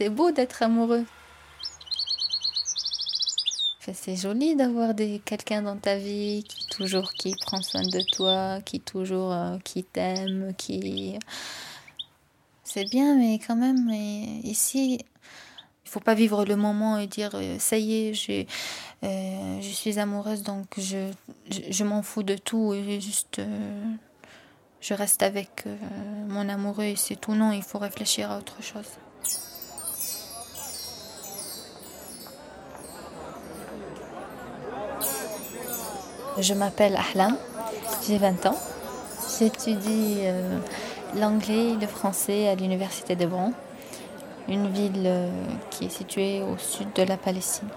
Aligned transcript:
C'est 0.00 0.08
beau 0.08 0.30
d'être 0.30 0.62
amoureux. 0.62 1.04
c'est 3.92 4.16
joli 4.16 4.56
d'avoir 4.56 4.94
quelqu'un 5.26 5.60
dans 5.60 5.76
ta 5.76 5.98
vie 5.98 6.42
qui 6.48 6.66
toujours 6.68 7.12
qui 7.12 7.34
prend 7.44 7.60
soin 7.60 7.82
de 7.82 8.00
toi, 8.10 8.60
qui 8.64 8.80
toujours 8.80 9.30
euh, 9.30 9.58
qui 9.62 9.84
t'aime, 9.84 10.54
qui 10.56 11.18
c'est 12.64 12.88
bien, 12.88 13.16
mais 13.16 13.38
quand 13.46 13.56
même 13.56 13.90
ici 14.42 15.00
il 15.84 15.90
faut 15.90 16.00
pas 16.00 16.14
vivre 16.14 16.46
le 16.46 16.56
moment 16.56 16.96
et 16.96 17.06
dire 17.06 17.32
euh, 17.34 17.58
ça 17.58 17.76
y 17.76 18.08
est, 18.08 18.14
je, 18.14 18.46
euh, 19.04 19.60
je 19.60 19.68
suis 19.68 19.98
amoureuse 19.98 20.42
donc 20.42 20.66
je, 20.78 21.10
je, 21.50 21.84
m'en 21.84 22.00
fous 22.02 22.22
de 22.22 22.36
tout 22.36 22.72
et 22.72 23.00
juste 23.02 23.42
je 24.80 24.94
reste 24.94 25.22
avec 25.22 25.66
mon 26.26 26.48
amoureux 26.48 26.84
et 26.84 26.96
c'est 26.96 27.16
tout. 27.16 27.34
Non, 27.34 27.52
il 27.52 27.62
faut 27.62 27.78
réfléchir 27.78 28.30
à 28.30 28.38
autre 28.38 28.62
chose. 28.62 28.96
Je 36.40 36.54
m'appelle 36.54 36.96
Ahlam, 36.96 37.36
j'ai 38.06 38.16
20 38.16 38.46
ans. 38.46 38.56
J'étudie 39.38 40.20
euh, 40.22 40.58
l'anglais 41.14 41.72
et 41.72 41.76
le 41.76 41.86
français 41.86 42.48
à 42.48 42.54
l'université 42.54 43.14
de 43.14 43.26
Bron, 43.26 43.52
une 44.48 44.68
ville 44.68 45.04
euh, 45.04 45.28
qui 45.68 45.84
est 45.84 45.90
située 45.90 46.40
au 46.42 46.56
sud 46.56 46.94
de 46.94 47.02
la 47.02 47.18
Palestine. 47.18 47.68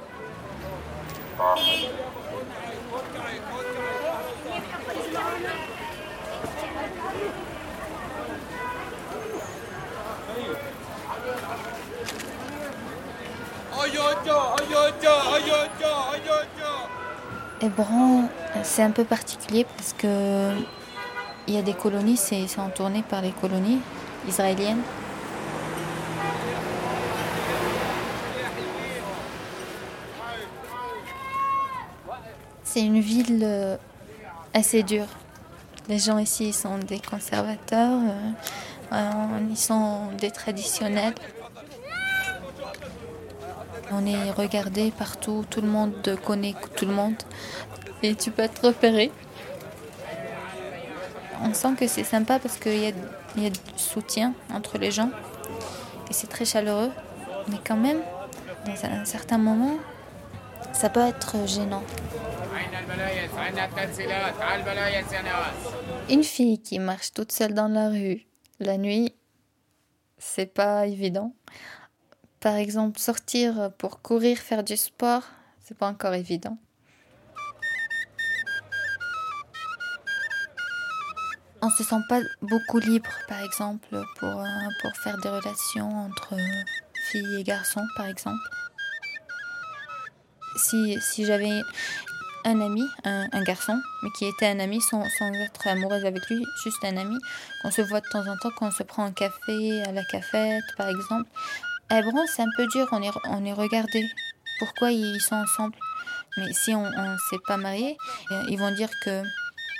Hébron, 17.61 18.27
c'est 18.61 18.83
un 18.83 18.91
peu 18.91 19.03
particulier 19.03 19.65
parce 19.65 19.93
que 19.93 20.51
il 21.47 21.55
y 21.55 21.57
a 21.57 21.61
des 21.61 21.73
colonies, 21.73 22.17
c'est 22.17 22.47
entourné 22.59 23.03
par 23.03 23.21
les 23.21 23.31
colonies 23.31 23.79
israéliennes. 24.27 24.81
C'est 32.63 32.81
une 32.81 33.01
ville 33.01 33.41
euh, 33.43 33.77
assez 34.53 34.81
dure. 34.81 35.05
Les 35.89 35.99
gens 35.99 36.17
ici 36.17 36.53
sont 36.53 36.79
des 36.79 36.99
conservateurs, 36.99 37.99
euh, 38.01 38.93
euh, 38.93 39.39
ils 39.49 39.57
sont 39.57 40.07
des 40.17 40.31
traditionnels. 40.31 41.13
On 43.91 44.05
est 44.07 44.31
regardé 44.31 44.91
partout, 44.91 45.45
tout 45.49 45.61
le 45.61 45.67
monde 45.67 46.17
connaît 46.25 46.55
tout 46.75 46.85
le 46.85 46.93
monde 46.93 47.15
et 48.03 48.15
tu 48.15 48.31
peux 48.31 48.43
être 48.43 48.67
repéré. 48.67 49.11
On 51.41 51.53
sent 51.53 51.75
que 51.77 51.87
c'est 51.87 52.03
sympa 52.03 52.39
parce 52.39 52.57
qu'il 52.57 52.77
y 52.77 52.87
a, 52.87 52.91
y 53.37 53.45
a 53.45 53.49
du 53.49 53.59
soutien 53.75 54.33
entre 54.53 54.77
les 54.77 54.91
gens 54.91 55.09
et 56.09 56.13
c'est 56.13 56.27
très 56.27 56.45
chaleureux. 56.45 56.91
Mais 57.49 57.57
quand 57.65 57.77
même, 57.77 58.01
dans 58.65 58.85
un 58.85 59.05
certain 59.05 59.37
moment, 59.37 59.77
ça 60.73 60.89
peut 60.89 61.01
être 61.01 61.47
gênant. 61.47 61.83
Une 66.09 66.23
fille 66.23 66.59
qui 66.59 66.79
marche 66.79 67.13
toute 67.13 67.31
seule 67.31 67.53
dans 67.53 67.67
la 67.67 67.89
rue 67.89 68.25
la 68.59 68.77
nuit, 68.77 69.13
c'est 70.17 70.53
pas 70.53 70.87
évident. 70.87 71.33
Par 72.39 72.55
exemple, 72.55 72.99
sortir 72.99 73.71
pour 73.77 74.01
courir, 74.01 74.37
faire 74.37 74.63
du 74.63 74.77
sport, 74.77 75.23
c'est 75.59 75.77
pas 75.77 75.87
encore 75.87 76.13
évident. 76.13 76.57
On 81.65 81.69
se 81.69 81.81
sent 81.81 82.01
pas 82.09 82.19
beaucoup 82.41 82.77
libre, 82.77 83.09
par 83.29 83.41
exemple, 83.41 83.87
pour, 84.19 84.29
euh, 84.29 84.69
pour 84.81 84.91
faire 84.97 85.17
des 85.19 85.29
relations 85.29 85.89
entre 86.07 86.35
filles 87.09 87.39
et 87.39 87.43
garçons, 87.43 87.85
par 87.95 88.07
exemple. 88.07 88.43
Si, 90.57 90.97
si 90.99 91.23
j'avais 91.23 91.61
un 92.43 92.59
ami, 92.59 92.85
un, 93.05 93.43
garçon, 93.43 93.79
mais 94.01 94.09
qui 94.17 94.25
était 94.25 94.47
un 94.47 94.59
ami 94.59 94.81
sans, 94.81 95.05
être 95.05 95.67
amoureuse 95.67 96.03
avec 96.03 96.29
lui, 96.29 96.45
juste 96.65 96.83
un 96.83 96.97
ami, 96.97 97.15
qu'on 97.61 97.71
se 97.71 97.81
voit 97.81 98.01
de 98.01 98.09
temps 98.11 98.27
en 98.27 98.35
temps, 98.39 98.51
qu'on 98.57 98.69
se 98.69 98.83
prend 98.83 99.05
un 99.05 99.13
café 99.13 99.83
à 99.83 99.93
la 99.93 100.03
cafette, 100.03 100.65
par 100.75 100.89
exemple, 100.89 101.29
Hébron, 101.89 102.25
c'est 102.27 102.41
un 102.41 102.51
peu 102.57 102.67
dur, 102.67 102.89
on 102.91 103.01
est, 103.01 103.11
on 103.29 103.45
est 103.45 103.53
regardé. 103.53 104.03
Pourquoi 104.59 104.91
ils 104.91 105.21
sont 105.21 105.35
ensemble? 105.35 105.77
Mais 106.35 106.51
si 106.51 106.75
on 106.75 106.83
ne 106.83 107.17
s'est 107.29 107.39
pas 107.47 107.55
marié, 107.55 107.95
ils 108.49 108.59
vont 108.59 108.73
dire 108.73 108.89
que. 109.05 109.23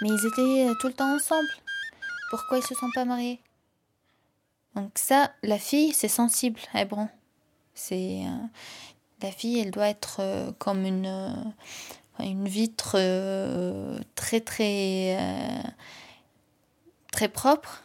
Mais 0.02 0.10
ils 0.10 0.26
étaient 0.26 0.74
tout 0.80 0.88
le 0.88 0.94
temps 0.94 1.16
ensemble. 1.16 1.48
Pourquoi 2.34 2.58
ils 2.58 2.64
se 2.64 2.74
sont 2.74 2.90
pas 2.96 3.06
mariés 3.06 3.40
Donc, 4.76 4.92
ça, 4.96 5.32
la 5.44 5.60
fille, 5.60 5.94
c'est 5.94 6.08
sensible 6.08 6.60
Hébron. 6.74 7.08
C'est. 7.76 8.24
Euh, 8.26 8.46
la 9.22 9.32
fille, 9.32 9.60
elle 9.60 9.72
doit 9.72 9.88
être 9.88 10.54
comme 10.58 10.84
une, 10.84 11.54
une 12.20 12.48
vitre 12.48 12.98
très, 14.16 14.42
très. 14.42 15.64
très 17.12 17.30
propre 17.30 17.84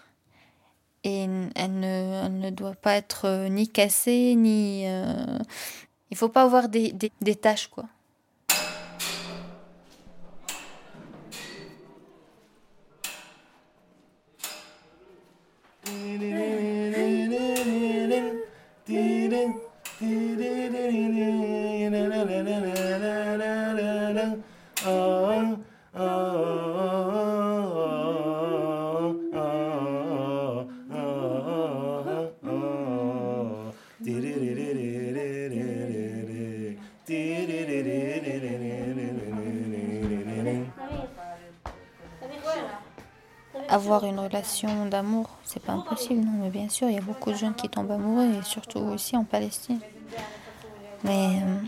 et 1.05 1.27
elle 1.55 1.81
ne, 1.81 2.51
doit 2.51 2.75
pas 2.75 2.95
être 2.95 3.27
euh, 3.27 3.49
ni 3.49 3.69
cassée, 3.69 4.35
ni... 4.35 4.85
Euh, 4.87 5.39
il 6.11 6.17
faut 6.17 6.29
pas 6.29 6.43
avoir 6.43 6.69
des, 6.69 6.93
des, 6.93 7.13
des 7.21 7.37
taches, 7.37 7.69
quoi. 7.69 7.85
Avoir 43.79 44.05
une 44.05 44.19
relation 44.19 44.87
d'amour, 44.87 45.31
c'est 45.45 45.63
pas 45.63 45.73
impossible, 45.73 46.25
non, 46.25 46.33
mais 46.43 46.51
bien 46.51 46.69
sûr, 46.69 46.89
il 46.89 46.97
y 46.97 46.99
a 46.99 47.03
beaucoup 47.03 47.31
de 47.31 47.37
gens 47.37 47.53
qui 47.53 47.69
tombent 47.69 47.93
amoureux, 47.93 48.29
et 48.39 48.43
surtout 48.43 48.93
ici 48.95 49.17
en 49.17 49.25
Palestine. 49.25 49.81
Mais. 51.05 51.41
Euh, 51.43 51.61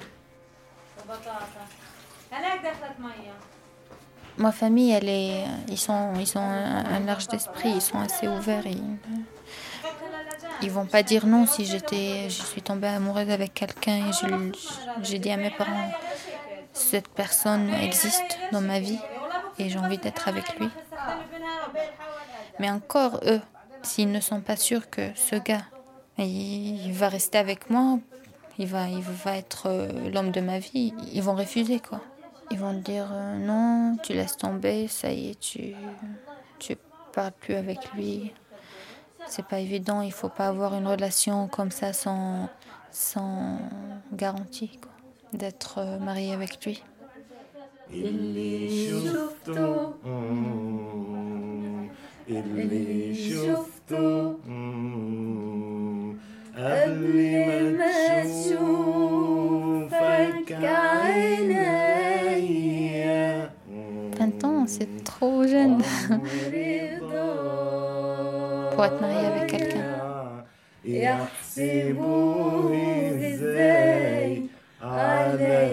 ma 4.38 4.52
famille, 4.52 4.90
elle 4.90 5.08
est, 5.08 5.44
ils 5.68 5.78
sont, 5.78 6.14
ils 6.18 6.26
sont 6.26 6.40
un, 6.40 7.00
large 7.00 7.28
d'esprit, 7.28 7.70
ils 7.70 7.80
sont 7.80 7.98
assez 7.98 8.26
ouverts. 8.26 8.66
Ils, 8.66 8.82
ils 10.62 10.70
vont 10.70 10.86
pas 10.86 11.02
dire 11.02 11.26
non 11.26 11.46
si 11.46 11.64
j'étais, 11.64 12.28
je 12.28 12.42
suis 12.42 12.62
tombée 12.62 12.88
amoureuse 12.88 13.30
avec 13.30 13.54
quelqu'un 13.54 14.08
et 14.08 14.12
j'ai 15.02 15.18
dit 15.18 15.30
à 15.30 15.36
mes 15.36 15.50
parents, 15.50 15.92
cette 16.72 17.08
personne 17.08 17.70
existe 17.70 18.38
dans 18.52 18.60
ma 18.60 18.80
vie 18.80 18.98
et 19.60 19.68
j'ai 19.68 19.78
envie 19.78 19.98
d'être 19.98 20.28
avec 20.28 20.58
lui. 20.58 20.68
Mais 22.58 22.70
encore 22.70 23.20
eux, 23.24 23.40
s'ils 23.82 24.10
ne 24.10 24.20
sont 24.20 24.40
pas 24.40 24.56
sûrs 24.56 24.90
que 24.90 25.10
ce 25.14 25.36
gars, 25.36 25.64
il, 26.18 26.92
va 26.92 27.08
rester 27.08 27.38
avec 27.38 27.70
moi, 27.70 27.98
il 28.58 28.66
va, 28.66 28.88
il 28.88 29.00
va 29.00 29.36
être 29.36 29.66
euh, 29.66 30.10
l'homme 30.10 30.30
de 30.30 30.40
ma 30.40 30.58
vie, 30.58 30.92
ils 31.12 31.22
vont 31.22 31.34
refuser 31.34 31.80
quoi. 31.80 32.00
Ils 32.50 32.58
vont 32.58 32.74
dire 32.74 33.08
euh, 33.12 33.38
non, 33.38 33.96
tu 34.02 34.12
laisses 34.12 34.36
tomber, 34.36 34.88
ça 34.88 35.10
y 35.12 35.30
est, 35.30 35.40
tu, 35.40 35.74
tu 36.58 36.76
parles 37.12 37.32
plus 37.32 37.54
avec 37.54 37.92
lui. 37.94 38.32
C'est 39.26 39.46
pas 39.46 39.60
évident, 39.60 40.00
il 40.00 40.12
faut 40.12 40.28
pas 40.28 40.48
avoir 40.48 40.74
une 40.74 40.86
relation 40.86 41.46
comme 41.48 41.70
ça 41.70 41.92
sans, 41.92 42.48
sans 42.90 43.58
garantie 44.12 44.78
d'être 45.32 45.78
euh, 45.78 45.98
marié 45.98 46.34
avec 46.34 46.64
lui. 46.64 46.82
اللي 47.93 48.69
شفته 53.15 54.35
قبل 56.57 57.75
ما 57.77 58.23
تشوفك 59.25 60.49
عينيا 60.51 61.85
20 64.17 64.43
ans, 64.45 64.65
c'est 64.65 65.03
trop 65.03 65.43
jeune 65.45 65.77
pour 68.71 68.81
être 68.85 68.99
marié 69.01 69.25
avec 69.31 69.45
quelqu'un. 69.51 69.83
يحسبوه 70.85 72.71
ازاي 73.25 74.41
عليا 74.81 75.63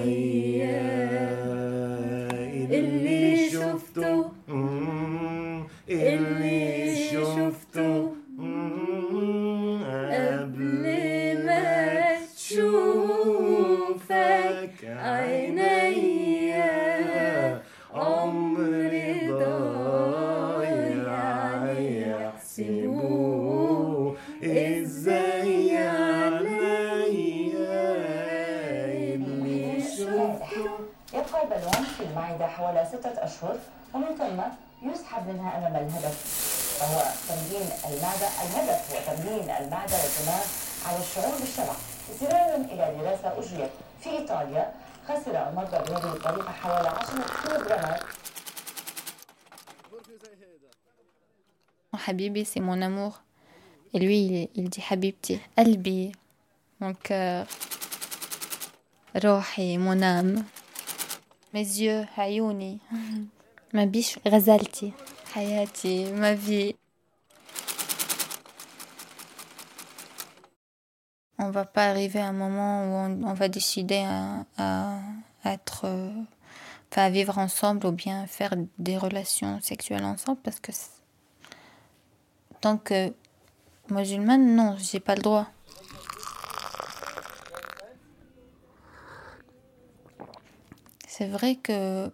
البالون 31.47 31.85
في 31.97 32.03
المعدة 32.03 32.47
حوالي 32.47 32.85
ستة 32.85 33.23
أشهر 33.23 33.55
ومن 33.93 34.15
ثم 34.17 34.41
يسحب 34.89 35.27
منها 35.27 35.57
أمام 35.57 35.75
الهدف 35.75 36.17
وهو 36.81 37.01
تمرين 37.29 37.69
المعدة 37.87 38.27
الهدف 38.43 38.91
هو 38.91 39.15
تمرين 39.15 39.49
المعدة 39.49 39.95
والدماغ 40.03 40.43
على 40.85 40.99
الشعور 40.99 41.39
بالشبع 41.39 41.73
استنادا 42.11 42.55
إلى 42.55 42.97
دراسة 42.99 43.39
أجريت 43.39 43.71
في 44.03 44.09
إيطاليا 44.09 44.71
خسر 45.07 45.49
المرضى 45.49 45.77
بهذه 45.77 46.13
الطريقة 46.13 46.51
حوالي 46.51 46.87
10 46.87 47.25
كيلوغرامات 47.43 48.01
Habibi, 52.07 52.45
c'est 52.45 52.61
mon 52.61 52.81
amour. 52.81 53.21
Et 53.93 53.99
lui, 53.99 54.49
il, 54.55 54.69
dit 54.69 54.83
Habibti. 54.89 55.41
Albi, 55.57 56.11
mon 56.79 56.93
cœur. 56.93 57.45
Rohi, 59.15 59.77
mon 59.77 60.01
âme. 60.01 60.45
Mes 61.57 61.63
yeux, 61.81 62.05
Hayouni. 62.15 62.79
Ma 63.73 63.87
biche, 63.87 64.19
Ghazalti. 64.23 64.93
Hayati, 65.35 66.05
ma 66.13 66.35
vie. 66.35 66.75
On 71.39 71.49
va 71.49 71.65
pas 71.65 71.87
arriver 71.89 72.19
à 72.19 72.27
un 72.27 72.31
moment 72.31 72.83
où 72.83 72.93
on, 72.93 73.23
on 73.23 73.33
va 73.33 73.47
décider 73.47 74.05
à, 74.05 74.45
à 74.59 74.99
être. 75.45 75.85
euh, 75.85 76.11
Enfin, 76.91 77.05
à 77.05 77.09
vivre 77.09 77.37
ensemble 77.39 77.87
ou 77.87 77.91
bien 77.91 78.27
faire 78.27 78.53
des 78.77 78.97
relations 78.97 79.59
sexuelles 79.61 80.05
ensemble 80.05 80.39
parce 80.43 80.59
que 80.59 80.71
tant 82.61 82.77
que 82.77 83.13
musulmane, 83.89 84.55
non, 84.55 84.75
j'ai 84.79 84.99
pas 84.99 85.15
le 85.15 85.21
droit. 85.21 85.47
C'est 91.17 91.27
vrai 91.27 91.55
que 91.55 92.11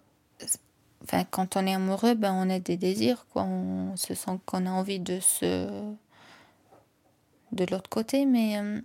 enfin, 1.02 1.24
quand 1.30 1.56
on 1.56 1.66
est 1.66 1.74
amoureux, 1.74 2.14
ben, 2.14 2.32
on 2.32 2.48
a 2.48 2.58
des 2.58 2.78
désirs, 2.78 3.26
quoi. 3.32 3.42
On 3.44 3.94
se 3.96 4.14
sent 4.14 4.38
qu'on 4.46 4.64
a 4.66 4.70
envie 4.70 4.98
de 5.00 5.20
se. 5.20 5.94
de 7.52 7.64
l'autre 7.70 7.88
côté, 7.90 8.26
mais. 8.26 8.58
euh, 8.58 8.80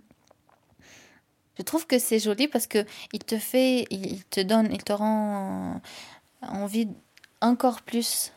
je 1.58 1.62
trouve 1.62 1.86
que 1.86 1.98
c'est 1.98 2.18
joli 2.18 2.48
parce 2.48 2.66
que 2.66 2.84
il 3.12 3.20
te 3.20 3.38
fait, 3.38 3.86
il 3.90 4.24
te 4.24 4.40
donne, 4.40 4.68
il 4.72 4.82
te 4.82 4.92
rend 4.92 5.80
envie 6.42 6.88
encore 7.40 7.82
plus 7.82 8.32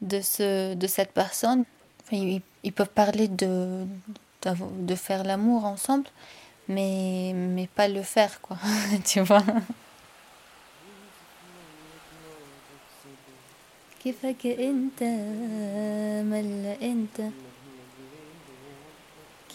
de 0.00 0.20
ce, 0.20 0.74
de 0.74 0.86
cette 0.86 1.12
personne. 1.12 1.64
Enfin, 2.02 2.16
ils, 2.16 2.42
ils 2.64 2.72
peuvent 2.72 2.90
parler 2.90 3.28
de, 3.28 3.84
d'avo- 4.42 4.72
de 4.80 4.94
faire 4.94 5.24
l'amour 5.24 5.64
ensemble, 5.64 6.06
mais, 6.68 7.32
mais 7.34 7.68
pas 7.68 7.88
le 7.88 8.02
faire, 8.02 8.40
quoi. 8.42 8.58
tu 9.06 9.20
vois. 9.20 9.44
كيفك 14.04 14.46
أنت؟ 14.46 15.02
ملا 16.32 16.76
أنت؟ 16.82 17.18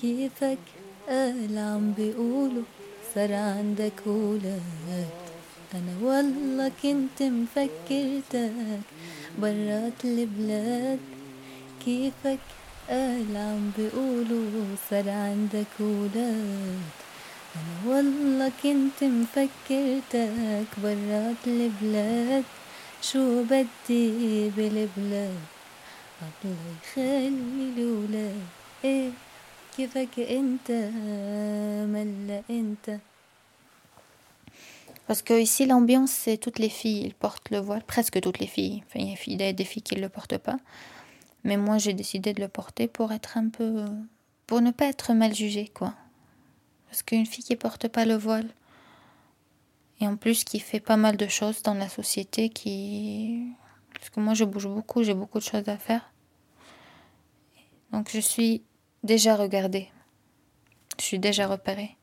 كيفك؟ 0.01 0.57
قال 1.09 1.57
عم 1.57 1.93
بيقولوا 1.97 2.63
صار 3.15 3.33
عندك 3.33 4.07
ولاد 4.07 5.07
أنا 5.73 5.93
والله 6.01 6.71
كنت 6.83 7.23
مفكرتك 7.23 8.51
برات 9.41 9.99
البلاد. 10.05 10.99
كيفك؟ 11.85 12.39
قال 12.89 13.37
عم 13.37 13.71
بيقولوا 13.77 14.75
صار 14.89 15.09
عندك 15.09 15.73
ولاد 15.79 16.93
أنا 17.55 17.75
والله 17.85 18.51
كنت 18.63 19.03
مفكرتك 19.03 20.67
برات 20.83 21.41
البلاد. 21.47 22.43
شو 23.02 23.42
بدي 23.42 24.50
بالبلاد 24.50 25.38
الله 26.44 26.56
يخلي 26.82 27.72
الولاد 27.76 28.46
ايه 28.84 29.10
كيفك 29.76 30.18
انت 30.18 30.70
ملا 31.92 32.42
انت 32.50 32.98
Parce 35.08 35.22
que 35.22 35.40
ici, 35.40 35.64
l'ambiance, 35.64 36.12
c'est 36.12 36.36
toutes 36.36 36.58
les 36.58 36.68
filles, 36.68 37.02
ils 37.06 37.14
portent 37.14 37.48
le 37.50 37.60
voile, 37.60 37.82
presque 37.82 38.20
toutes 38.20 38.40
les 38.40 38.46
filles. 38.46 38.82
Enfin, 38.86 39.00
il 39.00 39.08
y 39.08 39.14
a 39.14 39.16
il 39.26 39.40
y 39.40 39.48
a 39.48 39.52
des 39.54 39.64
filles 39.64 39.82
qui 39.82 39.96
ne 39.96 40.02
le 40.02 40.10
portent 40.10 40.36
pas. 40.36 40.58
Mais 41.44 41.56
moi, 41.56 41.78
j'ai 41.78 41.94
décidé 41.94 42.34
de 42.34 42.42
le 42.42 42.48
porter 42.48 42.88
pour 42.88 43.10
être 43.12 43.38
un 43.38 43.48
peu. 43.48 43.86
pour 44.46 44.60
ne 44.60 44.70
pas 44.70 44.86
être 44.86 45.14
mal 45.14 45.34
jugée, 45.34 45.68
quoi. 45.78 45.94
Parce 46.88 47.02
qu'une 47.02 47.26
fille 47.26 47.44
qui 47.44 47.56
porte 47.56 47.88
pas 47.88 48.04
le 48.04 48.16
voile, 48.16 48.48
et 50.03 50.07
en 50.07 50.17
plus 50.17 50.43
qui 50.43 50.59
fait 50.59 50.81
pas 50.81 50.97
mal 50.97 51.15
de 51.15 51.27
choses 51.27 51.63
dans 51.63 51.75
la 51.75 51.87
société, 51.87 52.49
qui. 52.49 53.53
Parce 53.93 54.09
que 54.09 54.19
moi, 54.19 54.33
je 54.33 54.43
bouge 54.43 54.67
beaucoup, 54.67 55.01
j'ai 55.01 55.13
beaucoup 55.13 55.39
de 55.39 55.43
choses 55.43 55.69
à 55.69 55.77
faire. 55.77 56.11
Donc, 57.93 58.09
je 58.11 58.19
suis 58.19 58.63
déjà 59.01 59.37
regardée. 59.37 59.87
Je 60.99 61.05
suis 61.05 61.19
déjà 61.19 61.47
repérée. 61.47 61.95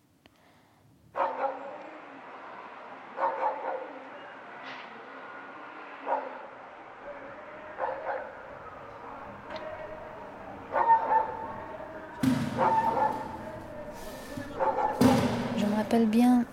Je 15.58 15.67
me 15.67 15.75
rappelle 15.77 16.06
bien 16.06 16.46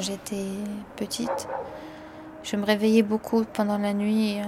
quand 0.00 0.06
j'étais 0.06 0.46
petite, 0.96 1.48
je 2.42 2.56
me 2.56 2.64
réveillais 2.64 3.02
beaucoup 3.02 3.44
pendant 3.44 3.76
la 3.76 3.92
nuit 3.92 4.40
euh, 4.40 4.44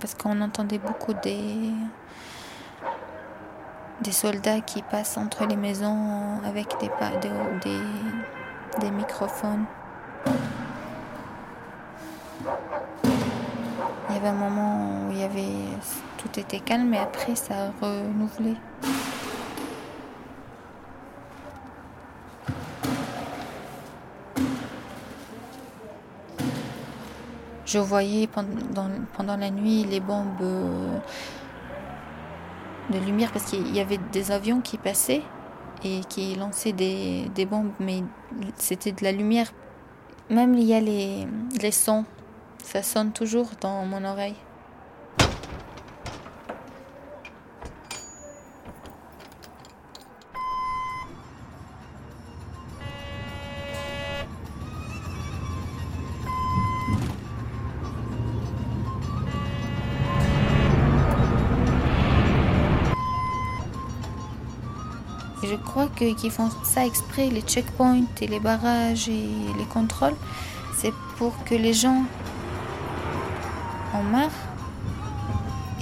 parce 0.00 0.14
qu'on 0.14 0.40
entendait 0.40 0.78
beaucoup 0.78 1.12
des 1.12 1.70
des 4.00 4.12
soldats 4.12 4.60
qui 4.60 4.80
passent 4.80 5.18
entre 5.18 5.44
les 5.46 5.56
maisons 5.56 6.40
avec 6.46 6.68
des 6.80 6.88
des, 7.62 8.80
des 8.80 8.90
microphones. 8.90 9.64
Il 14.08 14.14
y 14.14 14.18
avait 14.18 14.28
un 14.28 14.32
moment 14.32 15.08
où 15.08 15.10
il 15.10 15.18
y 15.18 15.24
avait 15.24 15.76
tout 16.16 16.40
était 16.40 16.60
calme 16.60 16.94
et 16.94 16.98
après 16.98 17.34
ça 17.34 17.54
a 17.54 17.70
renouvelé. 17.84 18.54
Je 27.68 27.78
voyais 27.78 28.26
pendant, 28.26 28.88
pendant 29.14 29.36
la 29.36 29.50
nuit 29.50 29.84
les 29.84 30.00
bombes 30.00 30.40
euh, 30.40 30.98
de 32.88 32.98
lumière 32.98 33.30
parce 33.30 33.44
qu'il 33.44 33.76
y 33.76 33.78
avait 33.78 33.98
des 34.10 34.30
avions 34.30 34.62
qui 34.62 34.78
passaient 34.78 35.20
et 35.84 36.00
qui 36.08 36.34
lançaient 36.34 36.72
des, 36.72 37.28
des 37.34 37.44
bombes, 37.44 37.72
mais 37.78 38.02
c'était 38.56 38.92
de 38.92 39.04
la 39.04 39.12
lumière. 39.12 39.52
Même 40.30 40.54
il 40.54 40.64
y 40.64 40.72
a 40.72 40.80
les, 40.80 41.26
les 41.60 41.70
sons, 41.70 42.06
ça 42.64 42.82
sonne 42.82 43.12
toujours 43.12 43.50
dans 43.60 43.84
mon 43.84 44.02
oreille. 44.02 44.36
Je 65.42 65.54
crois 65.54 65.86
qu'ils 65.88 66.30
font 66.30 66.50
ça 66.64 66.84
exprès, 66.84 67.28
les 67.28 67.42
checkpoints 67.42 68.02
et 68.20 68.26
les 68.26 68.40
barrages 68.40 69.08
et 69.08 69.28
les 69.56 69.64
contrôles. 69.64 70.16
C'est 70.76 70.92
pour 71.16 71.32
que 71.44 71.54
les 71.54 71.72
gens 71.72 72.02
en 73.94 74.02
marre. 74.02 74.30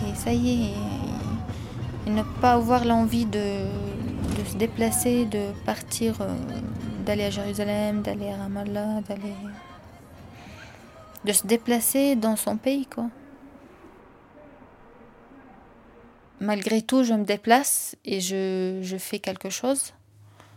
Et 0.06 0.14
ça 0.14 0.32
y 0.32 0.72
est, 2.06 2.10
ne 2.10 2.22
pas 2.40 2.52
avoir 2.52 2.84
l'envie 2.84 3.25
de, 3.25 3.38
de 4.38 4.44
se 4.44 4.56
déplacer, 4.56 5.25
de 5.25 5.52
partir, 5.64 6.20
euh, 6.20 6.34
d'aller 7.04 7.25
à 7.25 7.30
Jérusalem, 7.30 8.02
d'aller 8.02 8.30
à 8.30 8.36
Ramallah, 8.36 9.00
d'aller. 9.08 9.34
de 11.25 11.32
se 11.32 11.46
déplacer 11.46 12.14
dans 12.14 12.36
son 12.36 12.56
pays, 12.56 12.86
quoi. 12.86 13.06
Malgré 16.40 16.83
tout, 16.83 17.02
je 17.02 17.14
me 17.14 17.25
déplace 17.25 17.97
et 18.05 18.21
je, 18.21 18.81
je 18.83 18.97
fais 18.97 19.19
quelque 19.19 19.50
chose. 19.50 19.95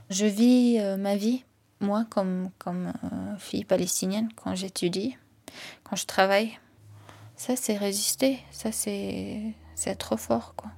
Je 0.09 0.25
vis 0.25 0.79
euh, 0.79 0.97
ma 0.97 1.15
vie, 1.15 1.43
moi, 1.79 2.05
comme, 2.09 2.49
comme 2.57 2.93
euh, 3.03 3.37
fille 3.37 3.63
palestinienne, 3.63 4.29
quand 4.35 4.55
j'étudie, 4.55 5.15
quand 5.83 5.95
je 5.95 6.05
travaille. 6.05 6.59
Ça, 7.35 7.55
c'est 7.55 7.77
résister. 7.77 8.39
Ça, 8.51 8.71
c'est 8.71 9.95
trop 9.97 10.17
fort, 10.17 10.55
quoi. 10.57 10.71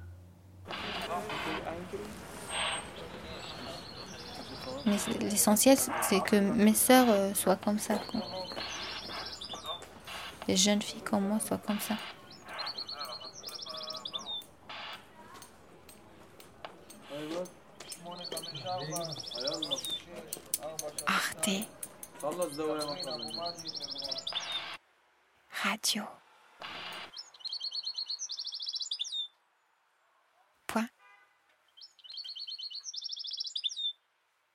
Mais 4.86 4.96
l'essentiel, 5.20 5.76
c'est 6.02 6.20
que 6.22 6.36
mes 6.36 6.74
sœurs 6.74 7.06
euh, 7.08 7.34
soient 7.34 7.56
comme 7.56 7.78
ça. 7.78 7.94
Les 10.48 10.56
jeunes 10.56 10.82
filles 10.82 11.02
comme 11.02 11.28
moi 11.28 11.38
soient 11.40 11.58
comme 11.58 11.78
ça. 11.78 11.94
Arte 21.06 21.66
Radio. 25.62 26.04
Point. 30.66 30.88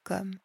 Comme. 0.04 0.40